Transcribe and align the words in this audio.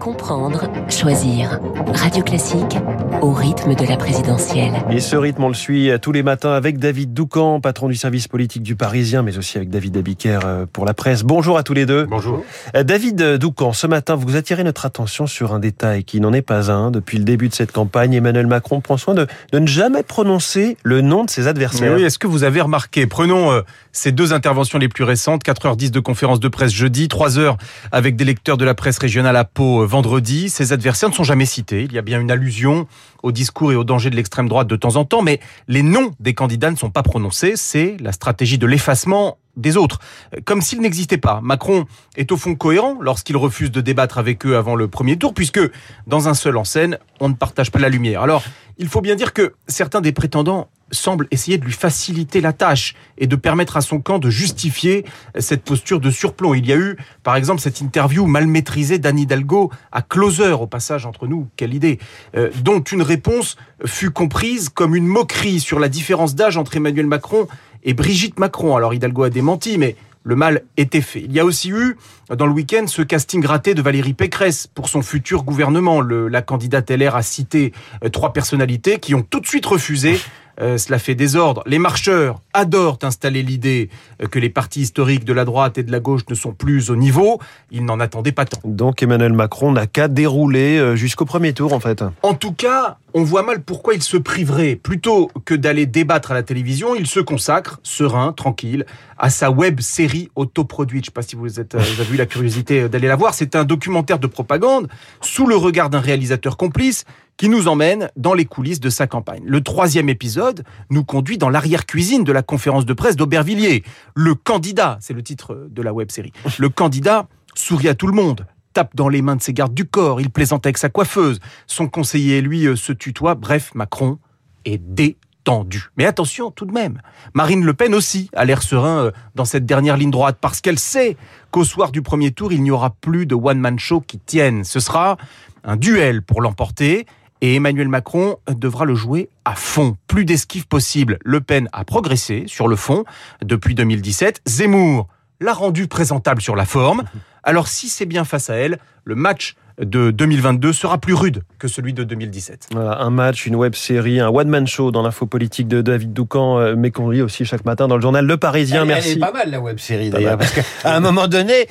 Comprendre, 0.00 0.62
choisir. 0.88 1.60
Radio 1.92 2.24
Classique 2.24 2.78
au 3.20 3.32
rythme 3.32 3.74
de 3.74 3.84
la 3.84 3.98
présidentielle. 3.98 4.72
Et 4.90 4.98
ce 4.98 5.14
rythme, 5.14 5.44
on 5.44 5.48
le 5.48 5.54
suit 5.54 5.90
tous 6.00 6.10
les 6.10 6.22
matins 6.22 6.52
avec 6.52 6.78
David 6.78 7.12
Doucan, 7.12 7.60
patron 7.60 7.86
du 7.86 7.94
service 7.94 8.26
politique 8.26 8.62
du 8.62 8.76
Parisien, 8.76 9.22
mais 9.22 9.36
aussi 9.36 9.58
avec 9.58 9.68
David 9.68 9.98
Abiker 9.98 10.38
euh, 10.44 10.64
pour 10.72 10.86
la 10.86 10.94
presse. 10.94 11.22
Bonjour 11.22 11.58
à 11.58 11.62
tous 11.62 11.74
les 11.74 11.84
deux. 11.84 12.06
Bonjour. 12.06 12.42
Euh, 12.74 12.82
David 12.82 13.36
Doucan, 13.36 13.74
ce 13.74 13.86
matin, 13.86 14.14
vous 14.14 14.36
attirez 14.36 14.64
notre 14.64 14.86
attention 14.86 15.26
sur 15.26 15.52
un 15.52 15.58
détail 15.58 16.04
qui 16.04 16.18
n'en 16.20 16.32
est 16.32 16.40
pas 16.40 16.70
un. 16.70 16.90
Depuis 16.90 17.18
le 17.18 17.24
début 17.24 17.50
de 17.50 17.54
cette 17.54 17.72
campagne, 17.72 18.14
Emmanuel 18.14 18.46
Macron 18.46 18.80
prend 18.80 18.96
soin 18.96 19.12
de, 19.12 19.26
de 19.52 19.58
ne 19.58 19.66
jamais 19.66 20.02
prononcer 20.02 20.78
le 20.82 21.02
nom 21.02 21.24
de 21.24 21.30
ses 21.30 21.46
adversaires. 21.46 21.92
oui, 21.94 22.04
est-ce 22.04 22.18
que 22.18 22.26
vous 22.26 22.44
avez 22.44 22.62
remarqué 22.62 23.06
Prenons 23.06 23.52
euh, 23.52 23.60
ces 23.92 24.12
deux 24.12 24.32
interventions 24.32 24.78
les 24.78 24.88
plus 24.88 25.04
récentes, 25.04 25.44
4h10 25.44 25.90
de 25.90 26.00
conférence 26.00 26.40
de 26.40 26.48
presse 26.48 26.72
jeudi, 26.72 27.08
3 27.08 27.38
heures 27.38 27.58
avec 27.92 28.16
des 28.16 28.24
lecteurs 28.24 28.56
de 28.56 28.64
la 28.64 28.74
presse 28.74 28.98
régionale 28.98 29.36
à 29.36 29.44
Pau 29.44 29.89
vendredi. 29.90 30.48
Ces 30.48 30.72
adversaires 30.72 31.10
ne 31.10 31.14
sont 31.14 31.24
jamais 31.24 31.44
cités. 31.44 31.84
Il 31.84 31.92
y 31.92 31.98
a 31.98 32.02
bien 32.02 32.20
une 32.20 32.30
allusion 32.30 32.86
au 33.22 33.32
discours 33.32 33.72
et 33.72 33.76
au 33.76 33.84
danger 33.84 34.08
de 34.08 34.16
l'extrême 34.16 34.48
droite 34.48 34.68
de 34.68 34.76
temps 34.76 34.96
en 34.96 35.04
temps, 35.04 35.20
mais 35.20 35.40
les 35.68 35.82
noms 35.82 36.12
des 36.20 36.32
candidats 36.32 36.70
ne 36.70 36.76
sont 36.76 36.90
pas 36.90 37.02
prononcés. 37.02 37.54
C'est 37.56 37.96
la 38.00 38.12
stratégie 38.12 38.56
de 38.56 38.66
l'effacement 38.66 39.36
des 39.56 39.76
autres, 39.76 39.98
comme 40.44 40.62
s'ils 40.62 40.80
n'existaient 40.80 41.18
pas. 41.18 41.40
Macron 41.42 41.84
est 42.16 42.32
au 42.32 42.36
fond 42.36 42.54
cohérent 42.54 42.96
lorsqu'il 43.00 43.36
refuse 43.36 43.70
de 43.70 43.80
débattre 43.80 44.16
avec 44.16 44.46
eux 44.46 44.56
avant 44.56 44.76
le 44.76 44.88
premier 44.88 45.18
tour, 45.18 45.34
puisque 45.34 45.60
dans 46.06 46.28
un 46.28 46.34
seul 46.34 46.56
en 46.56 46.64
scène, 46.64 46.98
on 47.18 47.28
ne 47.28 47.34
partage 47.34 47.70
pas 47.70 47.80
la 47.80 47.88
lumière. 47.88 48.22
Alors, 48.22 48.42
il 48.78 48.88
faut 48.88 49.00
bien 49.00 49.16
dire 49.16 49.34
que 49.34 49.54
certains 49.66 50.00
des 50.00 50.12
prétendants 50.12 50.70
semblent 50.90 51.26
essayer 51.30 51.58
de 51.58 51.64
lui 51.64 51.72
faciliter 51.72 52.40
la 52.40 52.52
tâche 52.52 52.94
et 53.18 53.26
de 53.26 53.36
permettre 53.36 53.76
à 53.76 53.80
son 53.80 54.00
camp 54.00 54.18
de 54.18 54.30
justifier 54.30 55.04
cette 55.38 55.62
posture 55.62 56.00
de 56.00 56.10
surplomb. 56.10 56.54
Il 56.54 56.66
y 56.66 56.72
a 56.72 56.76
eu, 56.76 56.96
par 57.22 57.36
exemple, 57.36 57.60
cette 57.60 57.80
interview 57.80 58.26
mal 58.26 58.46
maîtrisée 58.46 58.98
d'Anne 58.98 59.18
Hidalgo 59.18 59.70
à 59.92 60.02
Closer, 60.02 60.52
au 60.52 60.66
passage 60.66 61.06
entre 61.06 61.26
nous, 61.26 61.48
quelle 61.56 61.74
idée, 61.74 61.98
euh, 62.36 62.50
dont 62.62 62.80
une 62.80 63.02
réponse 63.02 63.56
fut 63.84 64.10
comprise 64.10 64.68
comme 64.68 64.94
une 64.94 65.06
moquerie 65.06 65.60
sur 65.60 65.78
la 65.78 65.88
différence 65.88 66.34
d'âge 66.34 66.56
entre 66.56 66.76
Emmanuel 66.76 67.06
Macron 67.06 67.46
et 67.82 67.94
Brigitte 67.94 68.38
Macron. 68.38 68.76
Alors 68.76 68.94
Hidalgo 68.94 69.24
a 69.24 69.30
démenti, 69.30 69.78
mais 69.78 69.96
le 70.22 70.36
mal 70.36 70.62
était 70.76 71.00
fait. 71.00 71.22
Il 71.22 71.32
y 71.32 71.40
a 71.40 71.44
aussi 71.44 71.70
eu, 71.70 71.96
dans 72.28 72.46
le 72.46 72.52
week-end, 72.52 72.84
ce 72.86 73.02
casting 73.02 73.44
raté 73.44 73.74
de 73.74 73.80
Valérie 73.80 74.12
Pécresse 74.12 74.66
pour 74.66 74.88
son 74.88 75.02
futur 75.02 75.44
gouvernement. 75.44 76.02
La 76.02 76.42
candidate 76.42 76.90
LR 76.90 77.16
a 77.16 77.22
cité 77.22 77.72
euh, 78.04 78.10
trois 78.10 78.32
personnalités 78.32 78.98
qui 78.98 79.14
ont 79.14 79.22
tout 79.22 79.40
de 79.40 79.46
suite 79.46 79.66
refusé 79.66 80.20
euh, 80.60 80.78
cela 80.78 80.98
fait 80.98 81.14
désordre. 81.14 81.62
Les 81.66 81.78
marcheurs 81.78 82.40
adorent 82.52 82.98
installer 83.02 83.42
l'idée 83.42 83.88
euh, 84.22 84.26
que 84.26 84.38
les 84.38 84.50
partis 84.50 84.80
historiques 84.80 85.24
de 85.24 85.32
la 85.32 85.44
droite 85.44 85.78
et 85.78 85.82
de 85.82 85.90
la 85.90 86.00
gauche 86.00 86.22
ne 86.28 86.34
sont 86.34 86.52
plus 86.52 86.90
au 86.90 86.96
niveau. 86.96 87.40
Ils 87.70 87.84
n'en 87.84 87.98
attendaient 88.00 88.32
pas 88.32 88.44
tant. 88.44 88.60
Donc 88.64 89.02
Emmanuel 89.02 89.32
Macron 89.32 89.72
n'a 89.72 89.86
qu'à 89.86 90.08
dérouler 90.08 90.78
euh, 90.78 90.96
jusqu'au 90.96 91.24
premier 91.24 91.52
tour 91.52 91.72
en 91.72 91.80
fait. 91.80 92.04
En 92.22 92.34
tout 92.34 92.52
cas, 92.52 92.98
on 93.14 93.24
voit 93.24 93.42
mal 93.42 93.62
pourquoi 93.62 93.94
il 93.94 94.02
se 94.02 94.16
priverait. 94.16 94.76
Plutôt 94.76 95.30
que 95.44 95.54
d'aller 95.54 95.86
débattre 95.86 96.32
à 96.32 96.34
la 96.34 96.42
télévision, 96.42 96.94
il 96.94 97.06
se 97.06 97.20
consacre, 97.20 97.80
serein, 97.82 98.32
tranquille, 98.32 98.84
à 99.18 99.30
sa 99.30 99.50
web 99.50 99.80
série 99.80 100.28
autoproduite. 100.36 101.04
Je 101.04 101.10
ne 101.10 101.12
sais 101.12 101.14
pas 101.14 101.22
si 101.22 101.36
vous, 101.36 101.58
êtes, 101.58 101.74
vous 101.74 102.00
avez 102.00 102.14
eu 102.14 102.18
la 102.18 102.26
curiosité 102.26 102.88
d'aller 102.88 103.08
la 103.08 103.16
voir. 103.16 103.34
C'est 103.34 103.56
un 103.56 103.64
documentaire 103.64 104.18
de 104.18 104.26
propagande 104.26 104.88
sous 105.20 105.46
le 105.46 105.56
regard 105.56 105.90
d'un 105.90 106.00
réalisateur 106.00 106.56
complice 106.56 107.04
qui 107.40 107.48
nous 107.48 107.68
emmène 107.68 108.10
dans 108.16 108.34
les 108.34 108.44
coulisses 108.44 108.80
de 108.80 108.90
sa 108.90 109.06
campagne. 109.06 109.42
Le 109.46 109.62
troisième 109.62 110.10
épisode 110.10 110.62
nous 110.90 111.04
conduit 111.04 111.38
dans 111.38 111.48
l'arrière-cuisine 111.48 112.22
de 112.22 112.32
la 112.32 112.42
conférence 112.42 112.84
de 112.84 112.92
presse 112.92 113.16
d'Aubervilliers. 113.16 113.82
Le 114.14 114.34
candidat, 114.34 114.98
c'est 115.00 115.14
le 115.14 115.22
titre 115.22 115.66
de 115.70 115.80
la 115.80 115.94
web-série, 115.94 116.34
le 116.58 116.68
candidat 116.68 117.28
sourit 117.54 117.88
à 117.88 117.94
tout 117.94 118.08
le 118.08 118.12
monde, 118.12 118.44
tape 118.74 118.94
dans 118.94 119.08
les 119.08 119.22
mains 119.22 119.36
de 119.36 119.42
ses 119.42 119.54
gardes 119.54 119.72
du 119.72 119.86
corps, 119.86 120.20
il 120.20 120.28
plaisante 120.28 120.66
avec 120.66 120.76
sa 120.76 120.90
coiffeuse, 120.90 121.40
son 121.66 121.88
conseiller, 121.88 122.42
lui, 122.42 122.66
euh, 122.66 122.76
se 122.76 122.92
tutoie, 122.92 123.34
bref, 123.36 123.70
Macron 123.74 124.18
est 124.66 124.76
détendu. 124.76 125.86
Mais 125.96 126.04
attention 126.04 126.50
tout 126.50 126.66
de 126.66 126.72
même, 126.72 127.00
Marine 127.32 127.64
Le 127.64 127.72
Pen 127.72 127.94
aussi 127.94 128.28
a 128.34 128.44
l'air 128.44 128.62
serein 128.62 129.06
euh, 129.06 129.10
dans 129.34 129.46
cette 129.46 129.64
dernière 129.64 129.96
ligne 129.96 130.10
droite 130.10 130.36
parce 130.42 130.60
qu'elle 130.60 130.78
sait 130.78 131.16
qu'au 131.52 131.64
soir 131.64 131.90
du 131.90 132.02
premier 132.02 132.32
tour, 132.32 132.52
il 132.52 132.62
n'y 132.62 132.70
aura 132.70 132.90
plus 132.90 133.24
de 133.24 133.34
one-man 133.34 133.78
show 133.78 134.02
qui 134.02 134.18
tienne. 134.18 134.62
Ce 134.62 134.78
sera 134.78 135.16
un 135.64 135.76
duel 135.76 136.20
pour 136.20 136.42
l'emporter 136.42 137.06
et 137.40 137.54
Emmanuel 137.54 137.88
Macron 137.88 138.36
devra 138.48 138.84
le 138.84 138.94
jouer 138.94 139.30
à 139.44 139.54
fond. 139.54 139.96
Plus 140.06 140.24
d'esquive 140.24 140.66
possible. 140.66 141.18
Le 141.24 141.40
Pen 141.40 141.68
a 141.72 141.84
progressé 141.84 142.44
sur 142.46 142.68
le 142.68 142.76
fond 142.76 143.04
depuis 143.42 143.74
2017. 143.74 144.42
Zemmour 144.46 145.08
l'a 145.40 145.52
rendu 145.52 145.88
présentable 145.88 146.42
sur 146.42 146.56
la 146.56 146.64
forme. 146.64 147.04
Alors 147.42 147.68
si 147.68 147.88
c'est 147.88 148.06
bien 148.06 148.24
face 148.24 148.50
à 148.50 148.54
elle, 148.54 148.78
le 149.04 149.14
match 149.14 149.56
de 149.80 150.10
2022 150.10 150.72
sera 150.72 150.98
plus 150.98 151.14
rude 151.14 151.42
que 151.58 151.68
celui 151.68 151.92
de 151.92 152.04
2017. 152.04 152.68
Voilà, 152.72 153.00
un 153.00 153.10
match, 153.10 153.46
une 153.46 153.56
web 153.56 153.74
série, 153.74 154.20
un 154.20 154.28
one-man 154.28 154.66
show 154.66 154.90
dans 154.90 155.02
l'info 155.02 155.26
politique 155.26 155.68
de 155.68 155.80
David 155.80 156.12
Doucan, 156.12 156.58
euh, 156.58 156.74
mais 156.76 156.90
qu'on 156.90 157.10
lit 157.10 157.22
aussi 157.22 157.44
chaque 157.44 157.64
matin 157.64 157.88
dans 157.88 157.96
le 157.96 158.02
journal 158.02 158.24
Le 158.24 158.36
Parisien. 158.36 158.82
Elle, 158.82 158.88
Merci. 158.88 159.10
Elle 159.10 159.16
est 159.16 159.20
pas 159.20 159.32
mal 159.32 159.50
la 159.50 159.60
web 159.60 159.78
série 159.78 160.10
d'ailleurs, 160.10 160.38
parce 160.38 160.52
qu'à 160.52 160.62
un 160.94 161.00
moment 161.00 161.28
donné, 161.28 161.66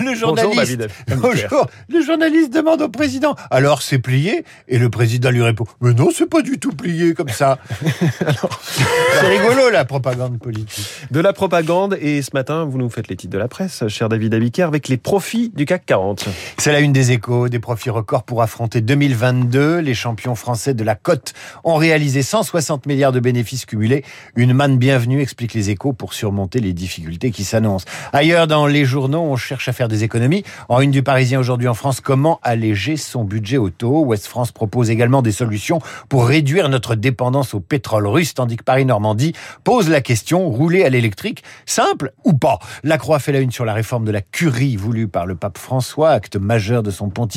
le 0.00 0.14
journaliste, 0.14 0.88
bonjour, 1.08 1.30
bonjour, 1.48 1.66
le 1.88 2.02
journaliste 2.02 2.52
demande 2.52 2.82
au 2.82 2.88
président, 2.88 3.34
alors 3.50 3.82
c'est 3.82 3.98
plié? 3.98 4.44
Et 4.68 4.78
le 4.78 4.90
président 4.90 5.30
lui 5.30 5.42
répond, 5.42 5.66
mais 5.80 5.92
non, 5.92 6.08
c'est 6.14 6.28
pas 6.28 6.42
du 6.42 6.58
tout 6.58 6.72
plié 6.72 7.14
comme 7.14 7.28
ça. 7.28 7.58
c'est 7.82 9.28
rigolo 9.28 9.70
la 9.70 9.84
propagande 9.84 10.38
politique. 10.38 10.86
De 11.10 11.20
la 11.20 11.32
propagande, 11.32 11.96
et 12.00 12.22
ce 12.22 12.30
matin, 12.34 12.64
vous 12.64 12.78
nous 12.78 12.88
faites 12.88 13.08
les 13.08 13.16
titres 13.16 13.32
de 13.32 13.38
la 13.38 13.48
presse, 13.48 13.86
cher 13.88 14.08
David 14.08 14.34
Abiker, 14.34 14.62
avec 14.62 14.88
les 14.88 14.96
profits 14.96 15.50
du 15.54 15.64
CAC 15.64 15.86
40. 15.86 16.28
C'est 16.58 16.72
la 16.72 16.80
une 16.80 16.92
des 16.92 17.12
échos, 17.12 17.41
des 17.48 17.58
profits 17.58 17.90
records 17.90 18.24
pour 18.24 18.42
affronter 18.42 18.80
2022. 18.80 19.78
Les 19.78 19.94
champions 19.94 20.34
français 20.34 20.74
de 20.74 20.84
la 20.84 20.94
cote 20.94 21.32
ont 21.64 21.76
réalisé 21.76 22.22
160 22.22 22.86
milliards 22.86 23.12
de 23.12 23.20
bénéfices 23.20 23.66
cumulés. 23.66 24.04
Une 24.36 24.52
manne 24.52 24.78
bienvenue, 24.78 25.20
explique 25.20 25.54
les 25.54 25.70
échos, 25.70 25.92
pour 25.92 26.14
surmonter 26.14 26.60
les 26.60 26.72
difficultés 26.72 27.30
qui 27.30 27.44
s'annoncent. 27.44 27.86
Ailleurs, 28.12 28.46
dans 28.46 28.66
les 28.66 28.84
journaux, 28.84 29.22
on 29.22 29.36
cherche 29.36 29.68
à 29.68 29.72
faire 29.72 29.88
des 29.88 30.04
économies. 30.04 30.44
En 30.68 30.80
une 30.80 30.90
du 30.90 31.02
Parisien 31.02 31.40
aujourd'hui 31.40 31.68
en 31.68 31.74
France, 31.74 32.00
comment 32.00 32.38
alléger 32.42 32.96
son 32.96 33.24
budget 33.24 33.56
auto 33.56 34.04
Ouest 34.04 34.26
France 34.26 34.52
propose 34.52 34.90
également 34.90 35.22
des 35.22 35.32
solutions 35.32 35.80
pour 36.08 36.26
réduire 36.26 36.68
notre 36.68 36.94
dépendance 36.94 37.54
au 37.54 37.60
pétrole 37.60 38.06
russe, 38.06 38.34
tandis 38.34 38.56
que 38.56 38.64
Paris-Normandie 38.64 39.34
pose 39.64 39.88
la 39.88 40.00
question, 40.00 40.48
rouler 40.48 40.84
à 40.84 40.88
l'électrique, 40.88 41.42
simple 41.66 42.12
ou 42.24 42.34
pas? 42.34 42.58
La 42.84 42.98
Croix 42.98 43.18
fait 43.18 43.32
la 43.32 43.40
une 43.40 43.50
sur 43.50 43.64
la 43.64 43.74
réforme 43.74 44.04
de 44.04 44.12
la 44.12 44.20
curie 44.20 44.76
voulue 44.76 45.08
par 45.08 45.26
le 45.26 45.34
pape 45.34 45.58
François, 45.58 46.10
acte 46.10 46.36
majeur 46.36 46.82
de 46.82 46.90
son 46.90 47.08
pontificat 47.08 47.31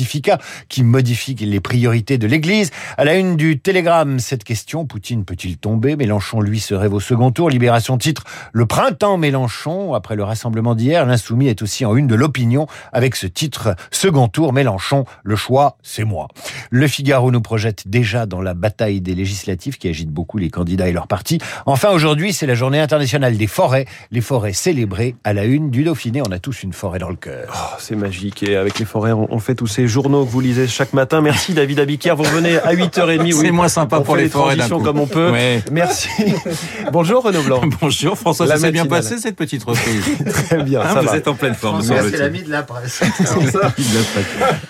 qui 0.68 0.82
modifie 0.82 1.34
les 1.34 1.60
priorités 1.60 2.18
de 2.18 2.26
l'Église. 2.26 2.70
À 2.98 3.04
la 3.04 3.14
une 3.14 3.36
du 3.36 3.58
Télégramme, 3.58 4.18
cette 4.18 4.44
question, 4.44 4.86
Poutine 4.86 5.24
peut-il 5.24 5.56
tomber? 5.56 5.96
Mélenchon, 5.96 6.40
lui, 6.40 6.60
se 6.60 6.74
rêve 6.74 6.94
au 6.94 7.00
second 7.00 7.30
tour. 7.30 7.50
Libération 7.50 7.98
titre, 7.98 8.24
le 8.52 8.66
printemps 8.66 9.16
Mélenchon. 9.16 9.94
Après 9.94 10.16
le 10.16 10.24
rassemblement 10.24 10.74
d'hier, 10.74 11.06
l'insoumis 11.06 11.48
est 11.48 11.62
aussi 11.62 11.84
en 11.84 11.96
une 11.96 12.06
de 12.06 12.14
l'opinion 12.14 12.66
avec 12.92 13.16
ce 13.16 13.26
titre, 13.26 13.74
second 13.90 14.28
tour 14.28 14.52
Mélenchon, 14.52 15.04
le 15.22 15.36
choix, 15.36 15.76
c'est 15.82 16.04
moi. 16.04 16.28
Le 16.70 16.86
Figaro 16.86 17.30
nous 17.30 17.40
projette 17.40 17.88
déjà 17.88 18.26
dans 18.26 18.40
la 18.40 18.54
bataille 18.54 19.00
des 19.00 19.14
législatives 19.14 19.78
qui 19.78 19.88
agite 19.88 20.10
beaucoup 20.10 20.38
les 20.38 20.50
candidats 20.50 20.88
et 20.88 20.92
leurs 20.92 21.06
partis. 21.06 21.38
Enfin, 21.66 21.90
aujourd'hui, 21.90 22.32
c'est 22.32 22.46
la 22.46 22.54
journée 22.54 22.80
internationale 22.80 23.36
des 23.36 23.46
forêts. 23.46 23.86
Les 24.10 24.20
forêts 24.20 24.52
célébrées 24.52 25.16
à 25.24 25.32
la 25.32 25.44
une 25.44 25.70
du 25.70 25.84
Dauphiné. 25.84 26.22
On 26.26 26.32
a 26.32 26.38
tous 26.38 26.62
une 26.62 26.72
forêt 26.72 26.98
dans 26.98 27.10
le 27.10 27.16
cœur. 27.16 27.52
Oh, 27.54 27.76
c'est 27.78 27.96
magique. 27.96 28.42
Et 28.42 28.56
avec 28.56 28.78
les 28.78 28.84
forêts, 28.84 29.12
on 29.12 29.38
fait 29.38 29.54
tous 29.54 29.66
ces 29.66 29.85
journaux 29.88 30.24
que 30.24 30.30
vous 30.30 30.40
lisez 30.40 30.66
chaque 30.66 30.92
matin. 30.92 31.20
Merci 31.20 31.54
David 31.54 31.80
Abiquière. 31.80 32.16
Vous 32.16 32.24
revenez 32.24 32.58
à 32.58 32.74
8h30. 32.74 33.20
Oui, 33.22 33.32
c'est 33.32 33.50
moins 33.50 33.68
sympa 33.68 33.98
on 33.98 34.02
pour 34.02 34.16
fait 34.16 34.22
les 34.22 34.28
forêts 34.28 34.56
transitions 34.56 34.80
comme 34.80 35.00
on 35.00 35.06
peut. 35.06 35.30
Ouais. 35.30 35.62
Merci. 35.72 36.08
Bonjour 36.92 37.22
Renaud 37.22 37.42
Blanc. 37.42 37.62
Bonjour 37.80 38.16
François, 38.16 38.46
ça 38.46 38.56
s'est 38.56 38.72
bien 38.72 38.86
passé 38.86 39.18
cette 39.18 39.36
petite 39.36 39.64
reprise. 39.64 40.04
Très 40.46 40.62
bien. 40.62 40.80
Hein, 40.80 40.94
ça 40.94 41.00
vous 41.00 41.08
va. 41.08 41.16
êtes 41.16 41.28
en 41.28 41.34
pleine 41.34 41.54
forme. 41.54 41.82
C'est 41.86 42.18
l'ami 42.18 42.42
de 42.42 42.50
la 42.50 42.62
presse. 42.62 43.02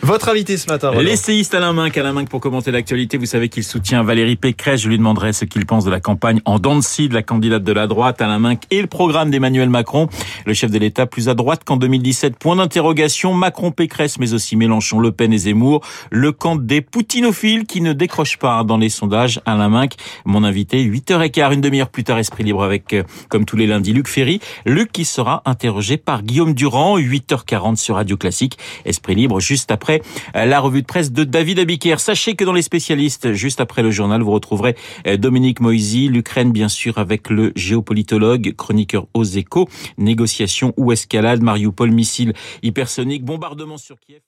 Votre 0.03 0.31
invité 0.31 0.57
ce 0.57 0.69
matin. 0.69 0.93
L'essayiste 0.93 1.55
Alain 1.55 1.73
Minc, 1.73 1.97
Alain 1.97 2.13
Minc 2.13 2.29
pour 2.29 2.41
commenter 2.41 2.71
l'actualité. 2.71 3.17
Vous 3.19 3.27
savez 3.27 3.49
qu'il 3.49 3.65
soutient 3.65 4.03
Valérie 4.03 4.37
Pécresse. 4.37 4.81
Je 4.81 4.89
lui 4.89 4.99
demanderai 4.99 5.33
ce 5.33 5.45
qu'il 5.45 5.67
pense 5.67 5.85
de 5.85 5.91
la 5.91 6.01
campagne 6.01 6.41
en 6.45 6.59
dents 6.59 6.77
de 6.77 6.81
scie 6.83 7.09
de 7.09 7.15
la 7.15 7.23
candidate 7.23 7.63
de 7.63 7.73
la 7.73 7.87
droite, 7.87 8.21
Alain 8.23 8.39
Minc, 8.39 8.63
et 8.71 8.81
le 8.81 8.87
programme 8.87 9.31
d'Emmanuel 9.31 9.69
Macron, 9.69 10.09
le 10.47 10.55
chef 10.55 10.71
de 10.71 10.79
l'État 10.79 11.07
plus 11.07 11.29
à 11.29 11.35
droite 11.35 11.63
qu'en 11.65 11.77
2017. 11.77 12.39
Point 12.39 12.57
d'interrogation, 12.57 13.35
Macron-Pécresse, 13.35 14.19
mais 14.19 14.33
aussi 14.33 14.57
Mélenchon, 14.57 14.96
Le 15.01 15.13
Pen 15.13 15.33
et 15.33 15.39
Zemmour. 15.39 15.83
Le 16.11 16.33
camp 16.33 16.57
des 16.57 16.81
poutinophiles 16.81 17.67
qui 17.67 17.81
ne 17.81 17.93
décroche 17.93 18.37
pas 18.39 18.65
dans 18.65 18.79
les 18.79 18.89
sondages. 18.89 19.41
Alain 19.47 19.69
Minc, 19.69 19.95
mon 20.25 20.45
invité, 20.45 20.85
8h15, 20.85 21.55
une 21.55 21.61
demi-heure 21.61 21.89
plus 21.89 22.05
tard, 22.05 22.19
Esprit 22.19 22.45
Libre 22.45 22.63
avec, 22.63 22.93
euh, 22.93 23.03
comme 23.29 23.45
tous 23.45 23.57
les 23.57 23.67
lundis, 23.67 23.93
Luc 23.93 24.09
Ferry. 24.09 24.41
Luc 24.65 24.93
qui 24.93 25.05
sera 25.05 25.43
interrogé 25.45 25.97
par 25.97 26.23
Guillaume 26.23 26.55
Durand, 26.55 26.99
8h40 26.99 27.77
sur 27.77 27.97
Radio 27.97 28.17
Classique. 28.17 28.59
Esprit 28.85 29.15
Libre, 29.15 29.41
juste 29.41 29.71
après 29.71 30.03
euh, 30.35 30.45
la 30.45 30.61
revue 30.61 30.83
de 30.83 30.87
presse 30.87 31.13
de 31.13 31.25
David 31.25 31.59
Abiker. 31.59 31.99
Sachez 31.99 32.35
que 32.35 32.45
dans 32.45 32.53
les 32.53 32.63
spécialistes, 32.63 33.33
juste 33.33 33.61
après 33.61 33.83
le 33.83 33.91
journal, 33.91 34.23
vous 34.23 34.33
retrouverez 34.33 34.77
euh, 35.07 35.17
Dominique 35.17 35.61
Moisy, 35.61 36.09
l'Ukraine 36.09 36.53
bien 36.53 36.69
sûr 36.69 36.99
avec 36.99 37.31
le 37.31 37.53
géopolitologue, 37.57 38.55
chroniqueur 38.57 39.07
aux 39.15 39.25
échos, 39.25 39.69
négociations 39.99 40.73
ou 40.77 40.93
escalade, 40.93 41.43
Mariupol, 41.43 41.91
missile 41.91 42.33
hypersonique, 42.63 43.25
bombardement 43.25 43.79
sur 43.79 43.99
Kiev. 44.01 44.21